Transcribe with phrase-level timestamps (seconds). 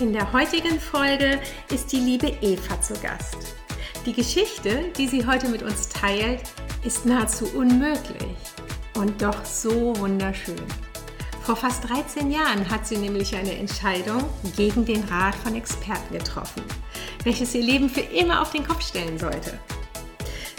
[0.00, 1.40] In der heutigen Folge
[1.74, 3.56] ist die liebe Eva zu Gast.
[4.06, 6.40] Die Geschichte, die sie heute mit uns teilt,
[6.84, 8.36] ist nahezu unmöglich
[8.94, 10.62] und doch so wunderschön.
[11.42, 14.22] Vor fast 13 Jahren hat sie nämlich eine Entscheidung
[14.56, 16.62] gegen den Rat von Experten getroffen,
[17.24, 19.58] welches ihr Leben für immer auf den Kopf stellen sollte.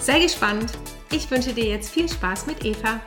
[0.02, 0.74] Sei gespannt.
[1.12, 3.00] Ich wünsche dir jetzt viel Spaß mit Eva.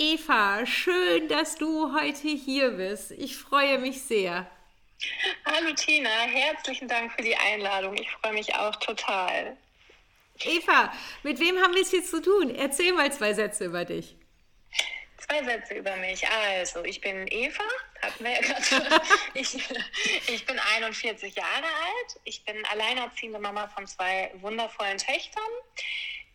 [0.00, 3.10] Eva, schön, dass du heute hier bist.
[3.10, 4.48] Ich freue mich sehr.
[5.44, 7.96] Hallo Tina, herzlichen Dank für die Einladung.
[7.96, 9.56] Ich freue mich auch total.
[10.44, 10.92] Eva,
[11.24, 12.54] mit wem haben wir es jetzt zu tun?
[12.54, 14.14] Erzähl mal zwei Sätze über dich.
[15.16, 16.24] Zwei Sätze über mich.
[16.28, 17.64] Also, ich bin Eva,
[18.00, 19.02] hatten wir ja gerade.
[19.34, 19.58] ich,
[20.28, 22.20] ich bin 41 Jahre alt.
[22.22, 25.42] Ich bin alleinerziehende Mama von zwei wundervollen Töchtern.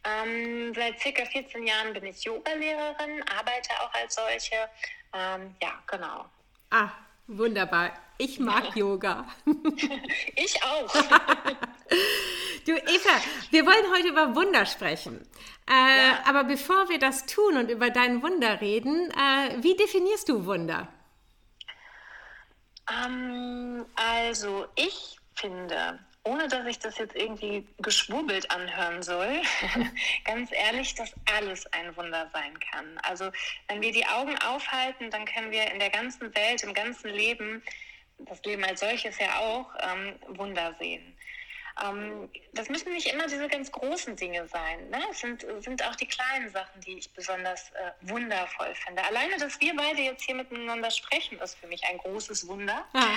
[0.06, 4.56] Ähm, seit circa 14 Jahren bin ich Yogalehrerin, arbeite auch als solche.
[5.14, 6.26] Ähm, ja, genau.
[6.70, 6.90] Ah,
[7.28, 7.92] wunderbar.
[8.18, 8.76] Ich mag ja.
[8.76, 9.28] Yoga.
[10.36, 10.94] Ich auch.
[12.66, 15.26] du Eva, wir wollen heute über Wunder sprechen.
[15.70, 16.24] Äh, ja.
[16.26, 20.88] Aber bevor wir das tun und über dein Wunder reden, äh, wie definierst du Wunder?
[22.92, 29.42] Ähm, also ich finde, ohne dass ich das jetzt irgendwie geschwurbelt anhören soll,
[30.26, 32.98] ganz ehrlich, dass alles ein Wunder sein kann.
[33.04, 33.30] Also
[33.68, 37.62] wenn wir die Augen aufhalten, dann können wir in der ganzen Welt, im ganzen Leben
[38.20, 41.18] das Leben als solches ja auch, ähm, Wunder sehen.
[41.82, 44.90] Ähm, das müssen nicht immer diese ganz großen Dinge sein.
[44.90, 45.02] Ne?
[45.10, 49.04] Es sind, sind auch die kleinen Sachen, die ich besonders äh, wundervoll finde.
[49.04, 52.86] Alleine, dass wir beide jetzt hier miteinander sprechen, ist für mich ein großes Wunder.
[52.94, 53.16] Ah.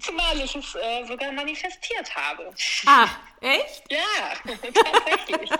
[0.00, 2.52] Zumal ich es äh, sogar manifestiert habe.
[2.86, 3.08] Ah,
[3.40, 3.84] echt?
[3.90, 5.50] Ja, tatsächlich.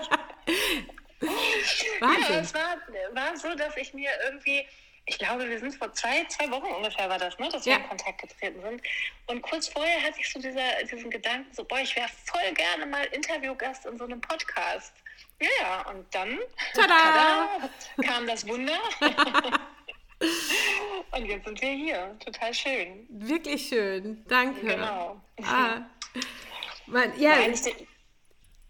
[1.99, 2.33] Wahnsinn.
[2.33, 2.77] Ja, es war,
[3.11, 4.65] war so, dass ich mir irgendwie
[5.11, 7.87] ich glaube, wir sind vor zwei, zwei Wochen ungefähr war das, ne, dass wir in
[7.87, 8.81] Kontakt getreten sind.
[9.27, 12.85] Und kurz vorher hatte ich so dieser, diesen Gedanken, so, boah, ich wäre voll gerne
[12.85, 14.93] mal Interviewgast in so einem Podcast.
[15.41, 16.39] Ja, und dann
[16.73, 16.87] tada!
[16.87, 17.69] tada
[18.01, 18.79] kam das Wunder.
[21.11, 22.15] und jetzt sind wir hier.
[22.23, 23.05] Total schön.
[23.09, 24.23] Wirklich schön.
[24.29, 24.65] Danke.
[24.65, 25.19] Genau.
[25.43, 25.81] Ah.
[26.85, 27.33] Man, ja,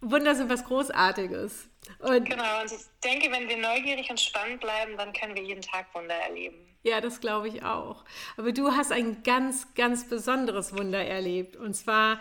[0.01, 1.69] Wunder sind was Großartiges.
[2.00, 5.62] Und genau, und ich denke, wenn wir neugierig und spannend bleiben, dann können wir jeden
[5.62, 6.57] Tag Wunder erleben.
[6.84, 8.03] Ja, das glaube ich auch.
[8.38, 11.56] Aber du hast ein ganz, ganz besonderes Wunder erlebt.
[11.56, 12.19] Und zwar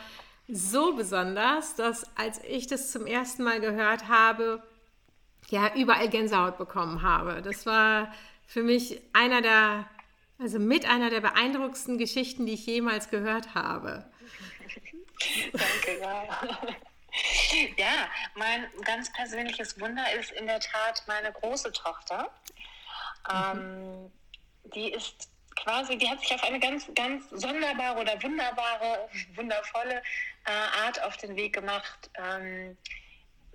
[0.49, 4.63] so besonders, dass als ich das zum ersten Mal gehört habe,
[5.49, 7.43] ja, überall Gänsehaut bekommen habe.
[7.43, 8.13] Das war
[8.47, 9.89] für mich einer der,
[10.39, 14.05] also mit einer der beeindruckendsten Geschichten, die ich jemals gehört habe.
[15.53, 16.59] Danke, ja.
[17.76, 22.31] Ja, mein ganz persönliches Wunder ist in der Tat meine große Tochter.
[23.28, 23.59] Mhm.
[23.59, 24.12] Ähm,
[24.75, 30.03] die ist quasi, die hat sich auf eine ganz, ganz sonderbare oder wunderbare, wundervolle
[30.47, 32.76] äh, Art auf den Weg gemacht ähm,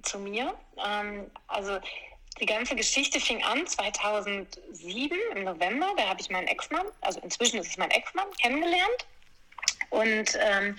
[0.03, 0.53] zu mir.
[0.85, 1.79] Ähm, also
[2.39, 5.93] die ganze Geschichte fing an 2007 im November.
[5.97, 9.05] Da habe ich meinen Ex-Mann, also inzwischen ist es mein Ex-Mann, kennengelernt.
[9.89, 10.77] Und ähm,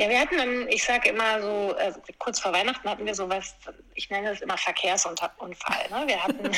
[0.00, 3.54] ja, wir hatten dann, ich sage immer so, also kurz vor Weihnachten hatten wir sowas,
[3.94, 5.90] ich nenne es immer Verkehrsunfall.
[5.90, 6.04] Ne?
[6.06, 6.50] Wir hatten,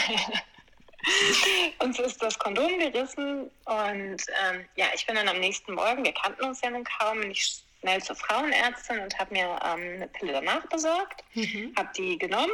[1.81, 6.13] uns ist das Kondom gerissen und ähm, ja, ich bin dann am nächsten Morgen, wir
[6.13, 10.07] kannten uns ja nun kaum, bin ich schnell zur Frauenärztin und habe mir ähm, eine
[10.07, 11.75] Pille danach besorgt, mhm.
[11.77, 12.53] habe die genommen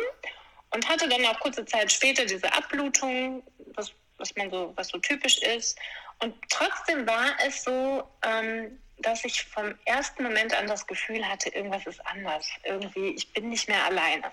[0.70, 3.42] und hatte dann auch kurze Zeit später diese Abblutung,
[3.74, 5.78] was, was man so, was so typisch ist.
[6.20, 11.50] Und trotzdem war es so, ähm, dass ich vom ersten Moment an das Gefühl hatte,
[11.50, 12.48] irgendwas ist anders.
[12.64, 14.32] Irgendwie, ich bin nicht mehr alleine.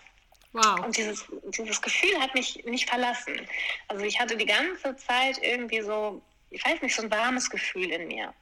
[0.53, 0.79] Wow.
[0.85, 1.25] Und dieses,
[1.57, 3.47] dieses Gefühl hat mich nicht verlassen.
[3.89, 7.91] Also ich hatte die ganze Zeit irgendwie so, ich weiß nicht, so ein warmes Gefühl
[7.91, 8.33] in mir.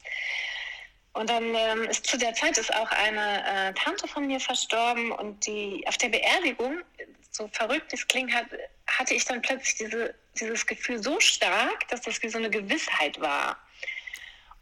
[1.13, 5.11] Und dann ähm, ist zu der Zeit ist auch eine äh, Tante von mir verstorben
[5.11, 6.81] und die auf der Beerdigung,
[7.29, 8.45] so verrückt es klingt, hat,
[8.87, 13.19] hatte ich dann plötzlich diese, dieses Gefühl so stark, dass das wie so eine Gewissheit
[13.19, 13.57] war.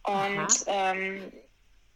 [0.04, 1.32] Und ähm,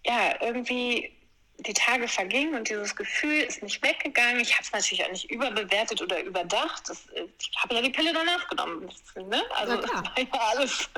[0.06, 1.12] ja, irgendwie
[1.60, 4.40] die Tage vergingen und dieses Gefühl ist nicht weggegangen.
[4.42, 6.90] Ich habe es natürlich auch nicht überbewertet oder überdacht.
[6.90, 8.90] Das, äh, ich habe ja die Pille danach genommen.
[9.16, 9.42] Ne?
[9.56, 10.90] Also war ja, alles,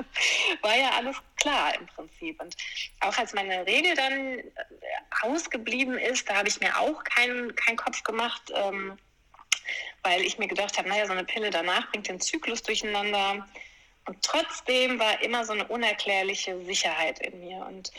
[0.62, 2.40] war ja alles klar im Prinzip.
[2.40, 2.56] Und
[3.00, 4.44] auch als meine Regel dann äh,
[5.22, 8.98] ausgeblieben ist, da habe ich mir auch keinen kein Kopf gemacht, ähm,
[10.02, 13.46] weil ich mir gedacht habe, naja, so eine Pille danach bringt den Zyklus durcheinander.
[14.06, 17.58] Und trotzdem war immer so eine unerklärliche Sicherheit in mir.
[17.58, 17.92] Und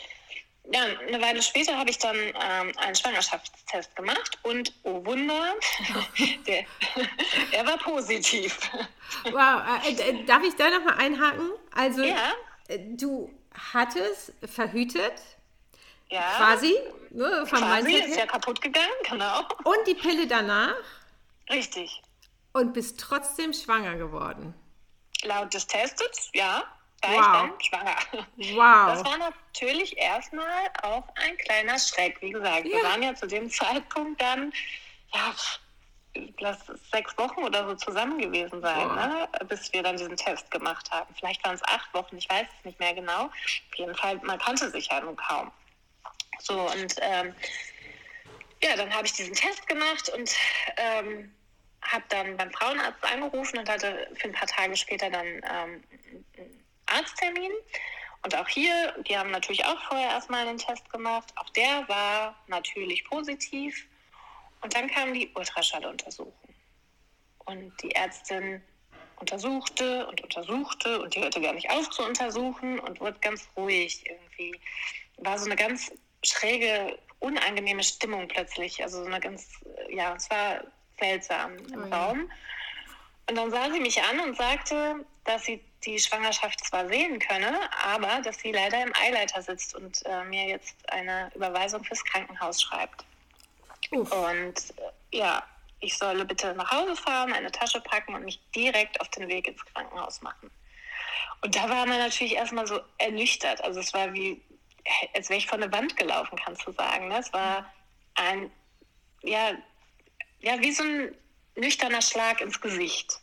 [0.72, 5.54] ja, eine Weile später habe ich dann ähm, einen Schwangerschaftstest gemacht und oh Wunder,
[6.46, 6.64] der,
[7.52, 8.58] er war positiv.
[9.24, 11.50] Wow, äh, äh, darf ich da nochmal einhaken?
[11.74, 12.32] Also ja.
[12.68, 13.28] Äh, du
[13.72, 15.14] hattest verhütet,
[16.10, 16.22] ja.
[16.36, 16.76] quasi,
[17.10, 19.40] ne, vom quasi ist ja kaputt gegangen, genau.
[19.64, 20.76] Und die Pille danach?
[21.50, 22.00] Richtig.
[22.52, 24.54] Und bist trotzdem schwanger geworden?
[25.24, 26.64] Laut des Tests, ja
[27.02, 27.18] war wow.
[27.60, 27.96] ich dann schwanger.
[28.36, 28.94] Wow.
[28.94, 32.20] Das war natürlich erstmal auch ein kleiner Schreck.
[32.20, 32.76] Wie gesagt, ja.
[32.76, 34.52] wir waren ja zu dem Zeitpunkt dann,
[35.14, 35.34] ja,
[36.38, 36.58] lass
[36.92, 39.28] sechs Wochen oder so zusammen gewesen sein, ne?
[39.48, 41.14] bis wir dann diesen Test gemacht haben.
[41.14, 43.24] Vielleicht waren es acht Wochen, ich weiß es nicht mehr genau.
[43.26, 45.50] Auf jeden Fall, man kannte sich ja nun kaum.
[46.40, 47.34] So, und ähm,
[48.62, 50.30] ja, dann habe ich diesen Test gemacht und
[50.76, 51.34] ähm,
[51.82, 55.84] habe dann beim Frauenarzt angerufen und hatte für ein paar Tage später dann ähm,
[56.90, 57.52] Arzttermin.
[58.22, 61.32] Und auch hier, die haben natürlich auch vorher erstmal einen Test gemacht.
[61.36, 63.86] Auch der war natürlich positiv.
[64.60, 66.34] Und dann kam die Ultraschalluntersuchung.
[67.46, 68.62] Und die Ärztin
[69.20, 74.02] untersuchte und untersuchte und die hörte gar nicht auf zu untersuchen und wurde ganz ruhig
[74.08, 74.58] irgendwie.
[75.18, 78.82] War so eine ganz schräge, unangenehme Stimmung plötzlich.
[78.82, 79.48] Also so eine ganz,
[79.90, 80.64] ja, es war
[80.98, 81.96] seltsam im ja.
[81.96, 82.30] Raum.
[83.28, 87.58] Und dann sah sie mich an und sagte, dass sie die Schwangerschaft zwar sehen könne,
[87.84, 92.60] aber dass sie leider im Eileiter sitzt und äh, mir jetzt eine Überweisung fürs Krankenhaus
[92.60, 93.04] schreibt.
[93.92, 94.12] Uff.
[94.12, 94.54] Und
[95.12, 95.42] äh, ja,
[95.80, 99.48] ich solle bitte nach Hause fahren, eine Tasche packen und mich direkt auf den Weg
[99.48, 100.50] ins Krankenhaus machen.
[101.42, 103.62] Und da war man natürlich erstmal so ernüchtert.
[103.64, 104.42] Also es war wie,
[105.14, 107.08] als wäre ich von der Wand gelaufen, kannst du sagen.
[107.08, 107.18] Ne?
[107.18, 107.72] Es war
[108.16, 108.50] ein,
[109.22, 109.52] ja,
[110.40, 111.14] ja, wie so ein
[111.56, 113.19] nüchterner Schlag ins Gesicht.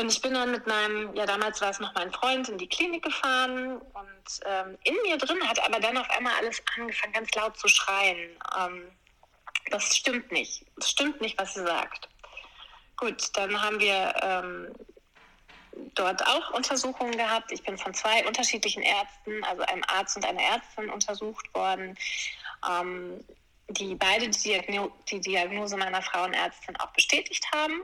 [0.00, 2.68] Und ich bin dann mit meinem, ja damals war es noch mein Freund, in die
[2.68, 7.30] Klinik gefahren und ähm, in mir drin hat aber dann auf einmal alles angefangen, ganz
[7.34, 8.30] laut zu schreien.
[8.58, 8.90] Ähm,
[9.70, 10.64] das stimmt nicht.
[10.76, 12.08] Das stimmt nicht, was sie sagt.
[12.96, 14.72] Gut, dann haben wir ähm,
[15.94, 17.52] dort auch Untersuchungen gehabt.
[17.52, 21.94] Ich bin von zwei unterschiedlichen Ärzten, also einem Arzt und einer Ärztin untersucht worden,
[22.66, 23.22] ähm,
[23.68, 27.82] die beide die, Diagno die Diagnose meiner Frauenärztin auch bestätigt haben.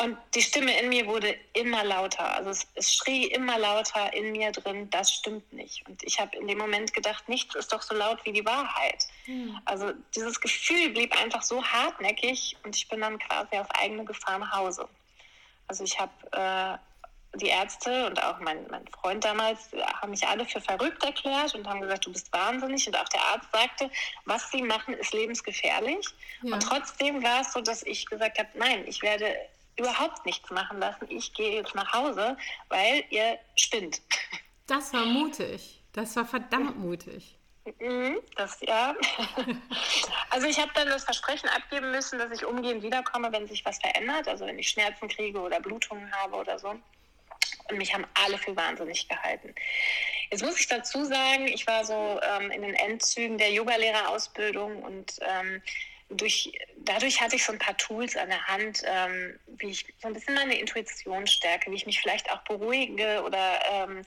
[0.00, 2.32] Und die Stimme in mir wurde immer lauter.
[2.32, 5.84] Also es, es, schrie immer lauter in mir drin, das stimmt nicht.
[5.88, 9.06] Und ich habe in dem Moment gedacht, nichts ist doch so laut wie die Wahrheit.
[9.26, 9.60] Mhm.
[9.64, 14.38] Also dieses Gefühl blieb einfach so hartnäckig und ich bin dann quasi auf eigene Gefahr
[14.38, 14.88] nach Hause.
[15.66, 16.78] Also ich habe äh,
[17.38, 21.66] die Ärzte und auch mein, mein Freund damals haben mich alle für verrückt erklärt und
[21.66, 22.86] haben gesagt, du bist wahnsinnig.
[22.86, 23.90] Und auch der Arzt sagte,
[24.26, 26.06] was sie machen, ist lebensgefährlich.
[26.42, 26.54] Ja.
[26.54, 29.34] Und trotzdem war es so, dass ich gesagt habe, nein, ich werde
[29.78, 31.06] überhaupt nichts machen lassen.
[31.08, 32.36] Ich gehe jetzt nach Hause,
[32.68, 34.00] weil ihr spinnt.
[34.66, 35.82] Das war mutig.
[35.92, 37.38] Das war verdammt mutig.
[37.80, 38.94] Mhm, das ja.
[40.30, 43.78] Also ich habe dann das Versprechen abgeben müssen, dass ich umgehend wiederkomme, wenn sich was
[43.78, 46.68] verändert, also wenn ich Schmerzen kriege oder Blutungen habe oder so.
[47.70, 49.54] Und mich haben alle für wahnsinnig gehalten.
[50.30, 55.18] Jetzt muss ich dazu sagen, ich war so ähm, in den Endzügen der Yogalehrerausbildung und
[55.20, 55.62] ähm,
[56.10, 60.08] durch, dadurch hatte ich so ein paar Tools an der Hand, ähm, wie ich so
[60.08, 64.02] ein bisschen meine Intuition stärke, wie ich mich vielleicht auch beruhige oder ähm,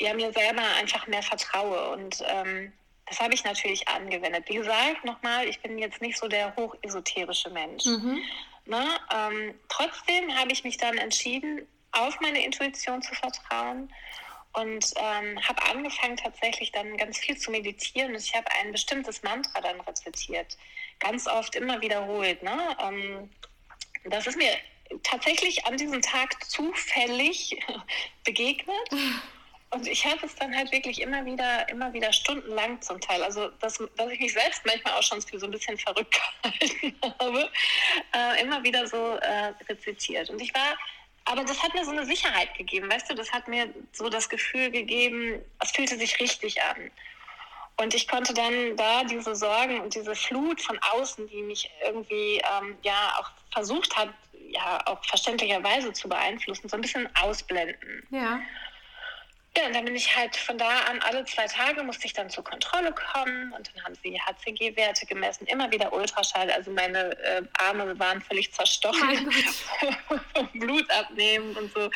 [0.00, 1.90] ja, mir selber einfach mehr vertraue.
[1.90, 2.72] Und ähm,
[3.06, 4.44] das habe ich natürlich angewendet.
[4.48, 7.84] Wie gesagt, nochmal, ich bin jetzt nicht so der hochesoterische Mensch.
[7.84, 8.18] Mhm.
[8.64, 8.84] Ne?
[9.14, 13.92] Ähm, trotzdem habe ich mich dann entschieden, auf meine Intuition zu vertrauen
[14.54, 18.14] und ähm, habe angefangen tatsächlich dann ganz viel zu meditieren.
[18.14, 20.56] Ich habe ein bestimmtes Mantra dann rezitiert
[21.00, 22.42] ganz oft immer wiederholt.
[22.42, 22.76] Ne?
[22.80, 23.30] Ähm,
[24.04, 24.50] das ist mir
[25.02, 27.58] tatsächlich an diesem Tag zufällig
[28.24, 28.90] begegnet.
[29.70, 33.22] Und ich habe es dann halt wirklich immer wieder, immer wieder stundenlang zum Teil.
[33.22, 36.96] Also, dass, dass ich mich selbst manchmal auch schon für so ein bisschen verrückt gehalten
[37.18, 37.50] habe,
[38.14, 40.30] äh, immer wieder so äh, rezitiert.
[40.30, 40.78] Und ich war,
[41.24, 44.28] aber das hat mir so eine Sicherheit gegeben, weißt du, das hat mir so das
[44.28, 46.90] Gefühl gegeben, es fühlte sich richtig an.
[47.78, 52.40] Und ich konnte dann da diese Sorgen und diese Flut von außen, die mich irgendwie
[52.58, 54.08] ähm, ja auch versucht hat,
[54.48, 58.06] ja auch verständlicherweise zu beeinflussen, so ein bisschen ausblenden.
[58.10, 58.40] Ja.
[59.58, 62.30] ja, und dann bin ich halt von da an alle zwei Tage musste ich dann
[62.30, 66.50] zur Kontrolle kommen und dann haben sie HCG-Werte gemessen, immer wieder Ultraschall.
[66.50, 69.30] Also meine äh, Arme waren völlig zerstochen,
[70.54, 71.90] Blut abnehmen und so.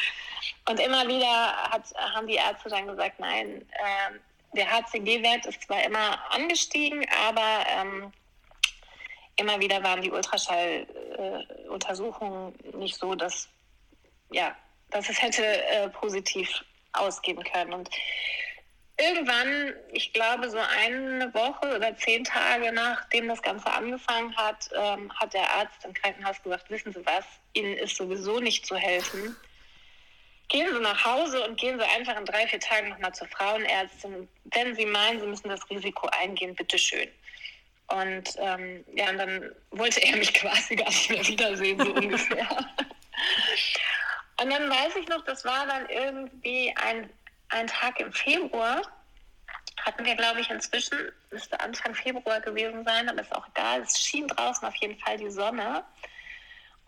[0.68, 4.18] Und immer wieder hat, haben die Ärzte dann gesagt, nein, äh,
[4.52, 8.12] der HCG-Wert ist zwar immer angestiegen, aber ähm,
[9.36, 13.48] immer wieder waren die Ultraschalluntersuchungen äh, nicht so, dass,
[14.30, 14.54] ja,
[14.90, 17.72] dass es hätte äh, positiv ausgehen können.
[17.72, 17.88] Und
[18.98, 25.12] irgendwann, ich glaube so eine Woche oder zehn Tage nachdem das Ganze angefangen hat, ähm,
[25.14, 29.36] hat der Arzt im Krankenhaus gesagt, wissen Sie was, Ihnen ist sowieso nicht zu helfen.
[30.50, 34.28] Gehen Sie nach Hause und gehen Sie einfach in drei, vier Tagen nochmal zur Frauenärztin.
[34.44, 37.08] Wenn Sie meinen, Sie müssen das Risiko eingehen, bitteschön.
[37.86, 42.48] Und ähm, ja, und dann wollte er mich quasi gar nicht mehr wiedersehen, so ungefähr.
[44.40, 47.10] Und dann weiß ich noch, das war dann irgendwie ein,
[47.50, 48.82] ein Tag im Februar.
[49.84, 53.82] Hatten wir, glaube ich, inzwischen, müsste Anfang Februar gewesen sein, aber ist auch egal.
[53.82, 55.84] Es schien draußen auf jeden Fall die Sonne.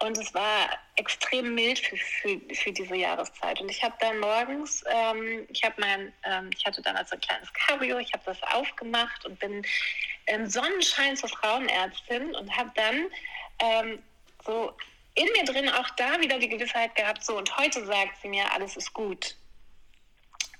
[0.02, 3.60] Und es war extrem mild für, für, für diese Jahreszeit.
[3.60, 7.52] Und ich habe dann morgens, ähm, ich habe mein, ähm, ich hatte damals ein kleines
[7.52, 9.64] Cabrio, ich habe das aufgemacht und bin
[10.26, 13.06] im Sonnenschein zur Frauenärztin und habe dann
[13.60, 14.02] ähm,
[14.44, 14.76] so
[15.14, 18.50] in mir drin auch da wieder die Gewissheit gehabt, so und heute sagt sie mir,
[18.52, 19.36] alles ist gut.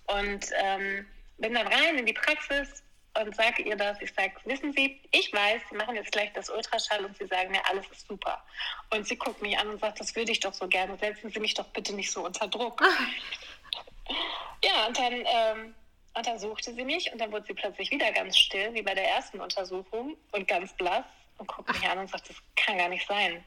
[0.07, 1.05] Und ähm,
[1.39, 2.85] bin dann rein in die Praxis
[3.21, 4.01] und sage ihr das.
[4.01, 7.51] Ich sage, wissen Sie, ich weiß, Sie machen jetzt gleich das Ultraschall und Sie sagen
[7.51, 8.43] mir, alles ist super.
[8.91, 10.97] Und sie guckt mich an und sagt, das würde ich doch so gerne.
[10.99, 12.83] Setzen Sie mich doch bitte nicht so unter Druck.
[14.65, 15.75] ja, und dann ähm,
[16.15, 19.41] untersuchte sie mich und dann wurde sie plötzlich wieder ganz still, wie bei der ersten
[19.41, 21.05] Untersuchung und ganz blass
[21.39, 23.43] und guckt mich an und sagt, das kann gar nicht sein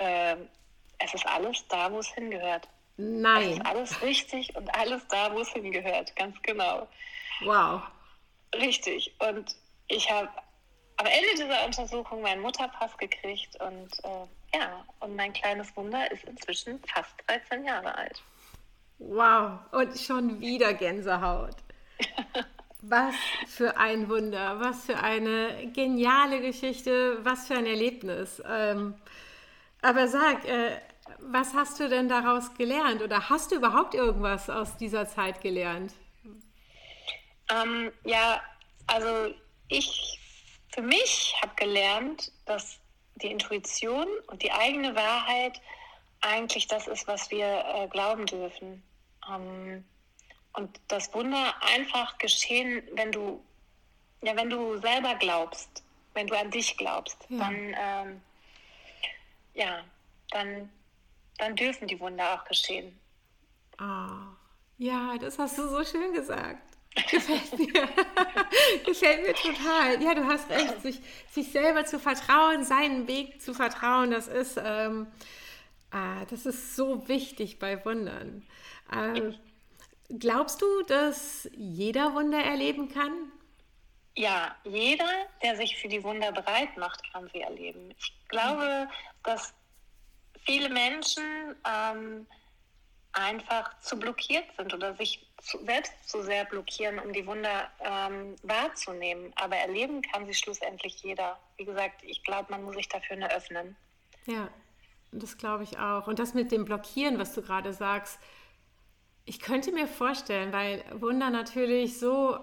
[0.00, 0.36] äh,
[0.98, 2.68] es ist alles da, wo es hingehört.
[2.96, 3.42] Nein.
[3.42, 6.86] Es ist alles richtig und alles da, wo es hingehört, ganz genau.
[7.42, 7.82] Wow.
[8.54, 9.14] Richtig.
[9.18, 9.56] Und
[9.88, 10.28] ich habe
[10.96, 16.24] am Ende dieser Untersuchung meinen Mutterpass gekriegt und äh, ja, und mein kleines Wunder ist
[16.24, 18.22] inzwischen fast 13 Jahre alt.
[18.98, 21.56] Wow, und schon wieder Gänsehaut.
[22.82, 23.14] Was
[23.46, 28.42] für ein Wunder, was für eine geniale Geschichte, was für ein Erlebnis.
[28.48, 28.94] Ähm,
[29.82, 30.78] aber sag, äh,
[31.18, 35.92] was hast du denn daraus gelernt oder hast du überhaupt irgendwas aus dieser Zeit gelernt?
[37.50, 38.40] Ähm, ja,
[38.86, 39.34] also
[39.68, 40.18] ich
[40.72, 42.78] für mich habe gelernt, dass
[43.16, 45.60] die Intuition und die eigene Wahrheit
[46.20, 48.82] eigentlich das ist, was wir äh, glauben dürfen.
[49.28, 49.84] Ähm,
[50.52, 53.42] und das Wunder einfach geschehen, wenn du,
[54.22, 55.82] ja, wenn du selber glaubst,
[56.14, 57.38] wenn du an dich glaubst, ja.
[57.38, 58.22] dann ähm,
[59.54, 59.84] ja,
[60.30, 60.70] dann,
[61.38, 62.98] dann dürfen die Wunder auch geschehen.
[63.78, 64.26] Ah,
[64.78, 66.69] ja, das hast du so schön gesagt.
[66.94, 67.88] Gefällt mir.
[68.84, 70.02] Gefällt mir total.
[70.02, 74.60] Ja, du hast recht, sich, sich selber zu vertrauen, seinen Weg zu vertrauen, das ist,
[74.62, 75.06] ähm,
[75.92, 78.46] ah, das ist so wichtig bei Wundern.
[78.92, 79.34] Ähm,
[80.18, 83.12] glaubst du, dass jeder Wunder erleben kann?
[84.16, 85.08] Ja, jeder,
[85.42, 87.94] der sich für die Wunder bereit macht, kann sie erleben.
[87.96, 88.88] Ich glaube,
[89.22, 89.54] dass
[90.44, 92.26] viele Menschen ähm,
[93.12, 98.36] einfach zu blockiert sind oder sich zu, selbst zu sehr blockieren, um die Wunder ähm,
[98.42, 99.32] wahrzunehmen.
[99.36, 101.38] Aber erleben kann sie schlussendlich jeder.
[101.56, 103.76] Wie gesagt, ich glaube, man muss sich dafür nur öffnen.
[104.26, 104.48] Ja,
[105.12, 106.06] das glaube ich auch.
[106.06, 108.18] Und das mit dem Blockieren, was du gerade sagst,
[109.24, 112.38] ich könnte mir vorstellen, weil Wunder natürlich so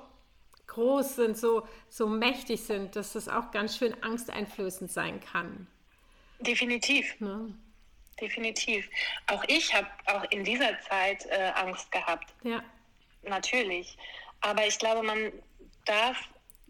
[0.67, 5.67] groß sind, so, so mächtig sind, dass das auch ganz schön angsteinflößend sein kann.
[6.39, 7.19] Definitiv.
[7.19, 7.55] Ne?
[8.19, 8.89] Definitiv.
[9.27, 12.33] Auch ich habe auch in dieser Zeit äh, Angst gehabt.
[12.43, 12.63] Ja.
[13.23, 13.97] Natürlich.
[14.41, 15.31] Aber ich glaube, man
[15.85, 16.17] darf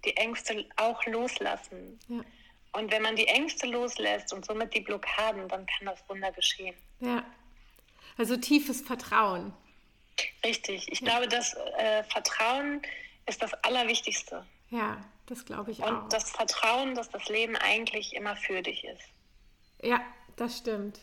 [0.03, 1.99] die Ängste auch loslassen.
[2.07, 2.21] Ja.
[2.73, 6.75] Und wenn man die Ängste loslässt und somit die Blockaden, dann kann das Wunder geschehen.
[6.99, 7.23] Ja.
[8.17, 9.53] Also tiefes Vertrauen.
[10.43, 10.91] Richtig.
[10.91, 11.07] Ich ja.
[11.07, 12.81] glaube, das äh, Vertrauen
[13.25, 14.45] ist das Allerwichtigste.
[14.69, 16.03] Ja, das glaube ich Und auch.
[16.03, 19.03] Und das Vertrauen, dass das Leben eigentlich immer für dich ist.
[19.81, 20.01] Ja,
[20.35, 20.99] das stimmt.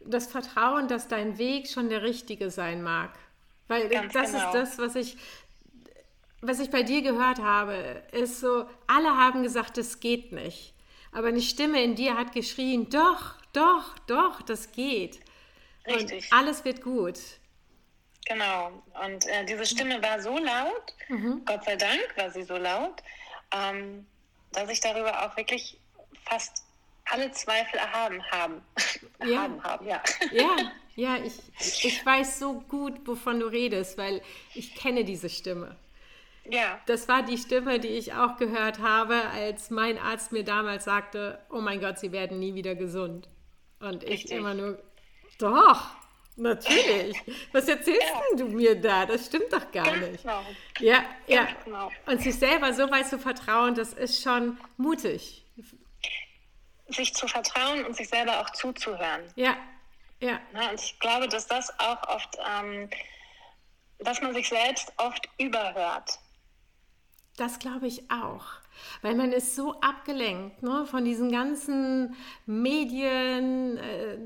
[0.00, 3.18] Das Vertrauen, dass dein Weg schon der richtige sein mag.
[3.68, 4.46] Weil Ganz das genau.
[4.46, 5.16] ist das, was ich,
[6.40, 10.74] was ich bei dir gehört habe, ist so, alle haben gesagt, es geht nicht.
[11.12, 15.20] Aber eine Stimme in dir hat geschrien, doch, doch, doch, das geht.
[15.86, 16.30] Richtig.
[16.30, 17.18] Und alles wird gut.
[18.26, 18.82] Genau.
[19.04, 21.42] Und äh, diese Stimme war so laut, mhm.
[21.46, 23.02] Gott sei Dank war sie so laut,
[23.52, 24.06] ähm,
[24.52, 25.80] dass ich darüber auch wirklich
[26.24, 26.65] fast
[27.10, 28.62] alle Zweifel erhaben haben.
[29.24, 29.42] Ja.
[29.42, 30.02] haben, haben, ja.
[30.32, 30.56] Ja,
[30.94, 34.22] ja ich, ich weiß so gut, wovon du redest, weil
[34.54, 35.76] ich kenne diese Stimme.
[36.48, 36.80] Ja.
[36.86, 41.38] Das war die Stimme, die ich auch gehört habe, als mein Arzt mir damals sagte,
[41.50, 43.28] oh mein Gott, Sie werden nie wieder gesund.
[43.80, 44.38] Und ich Richtig.
[44.38, 44.78] immer nur,
[45.38, 45.88] doch,
[46.36, 47.20] natürlich.
[47.52, 48.20] Was erzählst Ja.
[48.30, 49.06] denn du mir da?
[49.06, 50.22] Das stimmt doch gar Ganz nicht.
[50.22, 50.42] genau.
[50.80, 51.44] Ja, ja.
[51.44, 51.90] Ganz genau.
[52.06, 55.44] Und sich selber so weit zu vertrauen, das ist schon mutig.
[56.88, 59.24] Sich zu vertrauen und sich selber auch zuzuhören.
[59.34, 59.56] Ja,
[60.20, 60.70] ja, Ne?
[60.70, 62.88] Und ich glaube, dass das auch oft, ähm,
[63.98, 66.18] dass man sich selbst oft überhört.
[67.36, 68.44] das glaube ich auch.
[69.02, 72.14] Weil man ist so abgelenkt ne, von diesen ganzen
[72.46, 74.18] Medien, äh,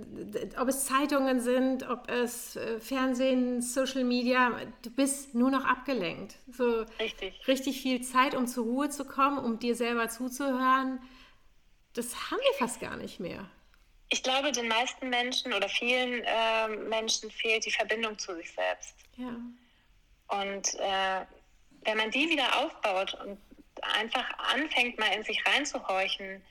[0.58, 4.52] ob es Zeitungen sind, ob es äh, Fernsehen, Social Media.
[4.82, 6.36] Du bist nur noch abgelenkt.
[6.52, 7.46] So Richtig.
[7.48, 11.00] richtig viel Zeit, um zur Ruhe zu kommen, um dir selber zuzuhören.
[11.94, 13.48] Das haben wir fast gar nicht mehr.
[14.08, 18.94] Ich glaube, den meisten Menschen oder vielen ähm, Menschen fehlt die Verbindung zu sich selbst.
[19.16, 19.36] Ja.
[20.28, 21.24] Und äh,
[21.84, 23.38] wenn man die wieder aufbaut und
[23.82, 26.42] einfach anfängt, mal in sich reinzuhorchen,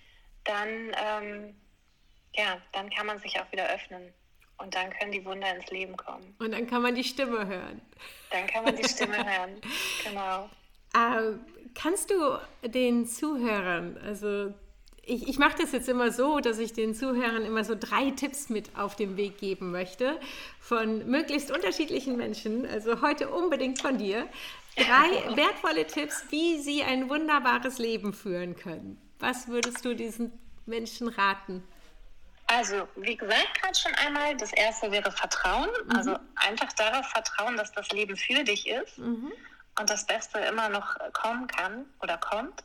[0.46, 1.56] dann, ähm,
[2.36, 4.14] ja, dann kann man sich auch wieder öffnen.
[4.58, 6.36] Und dann können die Wunder ins Leben kommen.
[6.40, 7.82] Und dann kann man die Stimme hören.
[8.30, 9.62] Dann kann man die Stimme hören.
[10.04, 10.50] Genau.
[10.94, 11.38] Äh,
[11.76, 14.54] kannst du den Zuhörern, also
[15.10, 18.50] ich, ich mache das jetzt immer so, dass ich den Zuhörern immer so drei Tipps
[18.50, 20.20] mit auf den Weg geben möchte
[20.60, 24.28] von möglichst unterschiedlichen Menschen, also heute unbedingt von dir.
[24.76, 29.02] Drei wertvolle Tipps, wie sie ein wunderbares Leben führen können.
[29.20, 30.32] Was würdest du diesen
[30.66, 31.64] Menschen raten?
[32.48, 35.70] Also, wie gesagt, gerade schon einmal, das erste wäre Vertrauen.
[35.96, 38.98] Also einfach darauf vertrauen, dass das Leben für dich ist
[39.80, 42.64] und das Beste immer noch kommen kann oder kommt.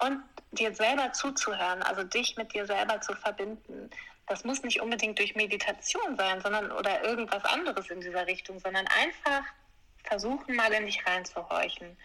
[0.00, 0.20] Und
[0.58, 3.90] dir selber zuzuhören, also dich mit dir selber zu verbinden.
[4.26, 8.86] Das muss nicht unbedingt durch Meditation sein, sondern oder irgendwas anderes in dieser Richtung, sondern
[8.86, 9.44] einfach
[10.04, 11.96] versuchen, mal in dich reinzuhorchen.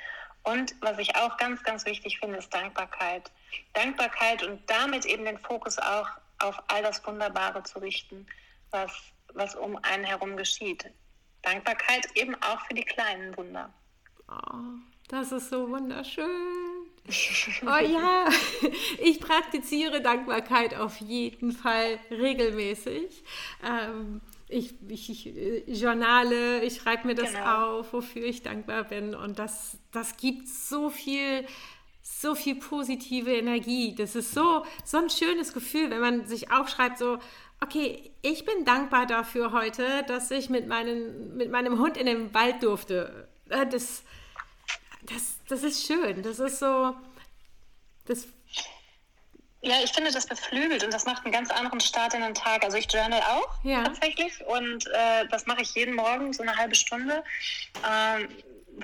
[0.43, 3.31] Und was ich auch ganz, ganz wichtig finde, ist Dankbarkeit.
[3.73, 6.07] Dankbarkeit und damit eben den Fokus auch
[6.39, 8.25] auf all das Wunderbare zu richten,
[8.71, 8.91] was,
[9.33, 10.85] was um einen herum geschieht.
[11.41, 13.73] Dankbarkeit eben auch für die kleinen Wunder.
[14.29, 16.78] Oh, das ist so wunderschön.
[17.63, 18.29] Oh ja,
[19.03, 23.23] ich praktiziere Dankbarkeit auf jeden Fall regelmäßig.
[23.67, 27.79] Ähm, ich, ich, ich äh, journale, ich schreibe mir das Genau.
[27.79, 29.15] auf, wofür ich dankbar bin.
[29.15, 31.45] Und das, das gibt so viel,
[32.01, 33.95] so viel positive Energie.
[33.95, 37.19] Das ist so, so ein schönes Gefühl, wenn man sich aufschreibt, so,
[37.61, 42.33] okay, ich bin dankbar dafür heute, dass ich mit, meinen, mit meinem Hund in den
[42.33, 43.27] Wald durfte.
[43.49, 44.03] Äh, Das,
[45.03, 46.21] das, das ist schön.
[46.23, 46.95] Das ist so,
[48.05, 48.27] das,
[49.61, 52.63] Ja, ich finde, das beflügelt und das macht einen ganz anderen Start in den Tag.
[52.63, 53.83] Also ich journal auch Ja.
[53.83, 57.23] tatsächlich und äh, das mache ich jeden Morgen, so eine halbe Stunde,
[57.89, 58.29] ähm,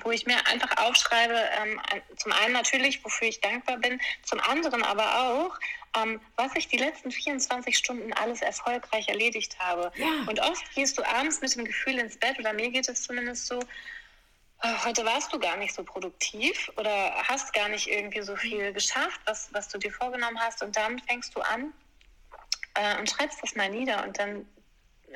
[0.04, 1.80] wo ich mir einfach aufschreibe, ähm,
[2.18, 5.58] zum einen natürlich, wofür ich dankbar bin, zum anderen aber auch,
[5.96, 9.90] ähm, was ich die letzten 24 Stunden alles erfolgreich erledigt habe.
[9.96, 10.06] Ja.
[10.26, 13.46] Und oft gehst du abends mit dem Gefühl ins Bett, oder mir geht es zumindest
[13.46, 13.62] so, "Oh,
[14.84, 19.20] heute warst du gar nicht so produktiv oder hast gar nicht irgendwie so viel geschafft,
[19.26, 20.62] was, was du dir vorgenommen hast.
[20.62, 21.72] Und dann fängst du an
[22.74, 24.04] äh, und schreibst das mal nieder.
[24.04, 24.46] Und dann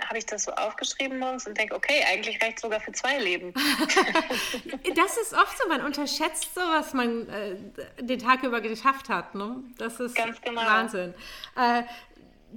[0.07, 3.53] habe ich das so aufgeschrieben morgens und denke, okay, eigentlich reicht sogar für zwei Leben.
[4.95, 7.57] das ist oft so, man unterschätzt so, was man äh,
[8.01, 9.35] den Tag über geschafft hat.
[9.35, 9.63] Ne?
[9.79, 10.63] Das ist Ganz genau.
[10.63, 11.15] Wahnsinn.
[11.57, 11.83] Äh,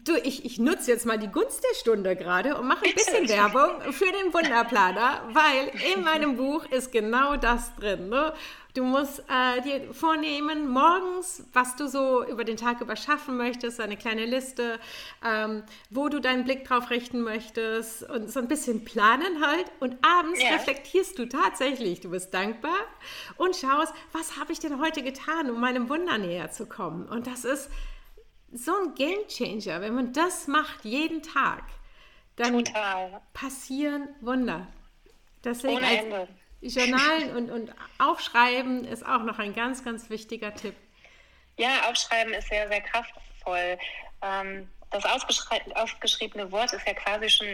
[0.03, 3.27] du, ich, ich nutze jetzt mal die Gunst der Stunde gerade und mache ein bisschen.
[3.29, 8.09] Werbung für den Wunderplaner, weil in meinem Buch ist genau das drin.
[8.09, 8.33] Ne?
[8.73, 13.79] Du musst äh, dir vornehmen, morgens, was du so über den Tag über schaffen möchtest,
[13.79, 14.79] eine kleine Liste,
[15.23, 19.65] ähm, wo du deinen Blick drauf richten möchtest und so ein bisschen planen halt.
[19.79, 20.49] Und abends Ja.
[20.55, 22.77] reflektierst du tatsächlich, du bist dankbar
[23.37, 27.05] und schaust, was habe ich denn heute getan, um meinem Wunder näher zu kommen.
[27.07, 27.69] Und das ist
[28.53, 31.63] so ein Game Changer, wenn man das macht jeden Tag,
[32.35, 33.21] dann Total.
[33.33, 34.67] passieren Wunder.
[35.43, 36.27] Deswegen Ohne Ende.
[36.61, 40.75] Journalen und, und Aufschreiben ist auch noch ein ganz, ganz wichtiger Tipp.
[41.57, 43.77] Ja, Aufschreiben ist sehr, sehr kraftvoll.
[44.21, 47.47] Ähm, das aufgeschriebene Wort ist ja quasi schon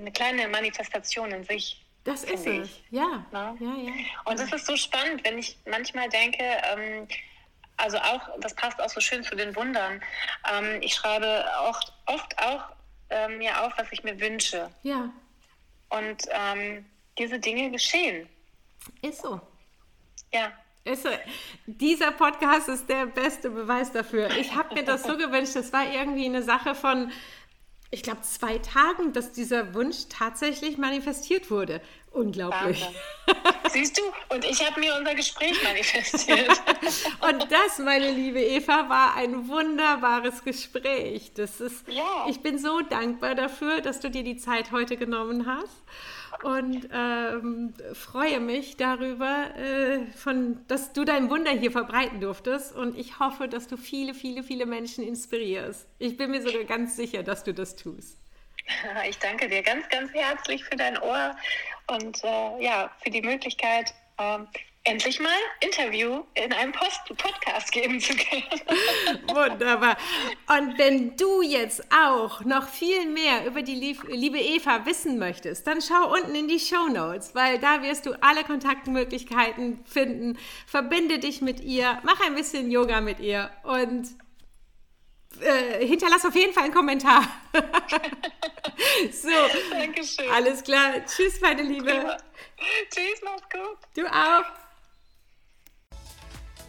[0.00, 1.84] eine kleine Manifestation in sich.
[2.04, 2.68] Das ist finde es.
[2.70, 2.84] ich.
[2.90, 3.26] Ja.
[3.32, 3.56] Ne?
[3.60, 3.92] Ja, ja.
[4.24, 7.08] Und es ist so spannend, wenn ich manchmal denke, ähm,
[7.76, 10.02] also auch, das passt auch so schön zu den Wundern.
[10.52, 12.64] Ähm, ich schreibe oft, oft auch
[13.10, 14.70] ähm, mir auf, was ich mir wünsche.
[14.82, 15.10] Ja,
[15.90, 16.84] Und ähm,
[17.18, 18.28] diese Dinge geschehen.
[19.02, 19.40] ist so.
[20.32, 20.52] Ja,
[20.84, 21.06] Ist,
[21.66, 24.30] dieser Podcast ist der beste Beweis dafür.
[24.36, 25.54] Ich habe mir das so gewünscht.
[25.54, 27.12] Das war irgendwie eine Sache von,
[27.90, 31.80] ich glaube, zwei Tagen, dass dieser Wunsch tatsächlich manifestiert wurde.
[32.16, 32.82] Unglaublich.
[33.70, 34.34] Siehst du?
[34.34, 36.48] Und ich habe mir unser Gespräch manifestiert.
[37.28, 41.32] und das, meine liebe Eva, war ein wunderbares Gespräch.
[41.34, 42.26] Das ist, ja.
[42.28, 45.82] Ich bin so dankbar dafür, dass du dir die Zeit heute genommen hast
[46.42, 52.74] und ähm, freue mich darüber, äh, von, dass du dein Wunder hier verbreiten durftest.
[52.74, 55.86] Und ich hoffe, dass du viele, viele, viele Menschen inspirierst.
[55.98, 58.16] Ich bin mir sogar ganz sicher, dass du das tust.
[59.08, 61.36] Ich danke dir ganz, ganz herzlich für dein Ohr
[61.88, 64.48] und äh, ja, für die Möglichkeit, ähm,
[64.86, 68.44] endlich mal Interview in einem Post Podcast geben zu können.
[69.28, 69.96] Wunderbar.
[70.48, 75.82] Und wenn du jetzt auch noch viel mehr über die liebe Eva wissen möchtest, dann
[75.82, 80.38] schau unten in die Show Notes, weil da wirst du alle Kontaktmöglichkeiten finden.
[80.66, 84.06] Verbinde dich mit ihr, mach ein bisschen Yoga mit ihr und
[85.40, 87.26] äh, hinterlass auf jeden Fall einen Kommentar.
[89.12, 89.28] so.
[89.70, 90.30] Dankeschön.
[90.30, 91.04] Alles klar.
[91.06, 92.16] Tschüss, meine Liebe.
[92.90, 93.78] Tschüss, mach's gut.
[93.94, 94.44] Du auch.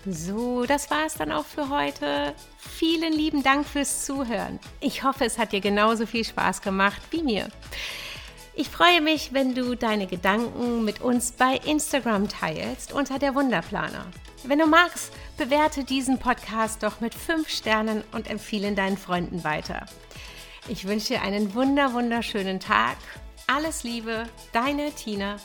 [0.09, 2.33] So, das war es dann auch für heute.
[2.57, 4.59] Vielen lieben Dank fürs Zuhören.
[4.79, 7.49] Ich hoffe, es hat dir genauso viel Spaß gemacht wie mir.
[8.55, 14.07] Ich freue mich, wenn du deine Gedanken mit uns bei Instagram teilst unter der Wunderplaner.
[14.43, 19.85] Wenn du magst, bewerte diesen Podcast doch mit 5 Sternen und empfehle deinen Freunden weiter.
[20.69, 22.97] Ich wünsche dir einen wunder wunderschönen Tag.
[23.47, 25.37] Alles Liebe, deine Tina.